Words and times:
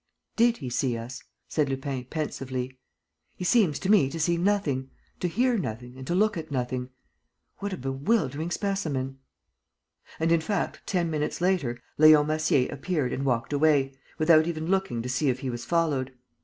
"Did 0.35 0.57
he 0.57 0.69
see 0.71 0.97
us?" 0.97 1.21
said 1.47 1.69
Lupin, 1.69 2.05
pensively. 2.05 2.79
"He 3.35 3.43
seems 3.43 3.77
to 3.77 3.91
me 3.91 4.09
to 4.09 4.19
see 4.19 4.35
nothing, 4.35 4.89
to 5.19 5.27
hear 5.27 5.59
nothing 5.59 5.95
and 5.95 6.07
to 6.07 6.15
look 6.15 6.35
at 6.37 6.49
nothing. 6.49 6.89
What 7.59 7.71
a 7.71 7.77
bewildering 7.77 8.49
specimen!" 8.49 9.19
And, 10.19 10.31
in 10.31 10.41
fact, 10.41 10.81
ten 10.87 11.11
minutes 11.11 11.39
later, 11.39 11.77
Leon 11.99 12.25
Massier 12.25 12.71
appeared 12.73 13.13
and 13.13 13.23
walked 13.25 13.53
away, 13.53 13.93
without 14.17 14.47
even 14.47 14.71
looking 14.71 15.03
to 15.03 15.07
see 15.09 15.29
if 15.29 15.41
he 15.41 15.51
was 15.51 15.65
followed. 15.65 16.15